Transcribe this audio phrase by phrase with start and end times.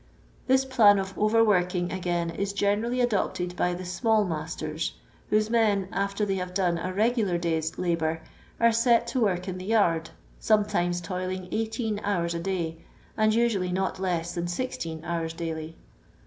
[0.47, 4.93] This plan of overworking, again, is generally adopted by the small masters,
[5.29, 8.19] whose men, after they have done a regular day's hibour,
[8.59, 10.09] are set to work in the yard,
[10.39, 12.77] sometimes toiling 18 hours a day,
[13.15, 15.77] and usually not less than 16 hours daily.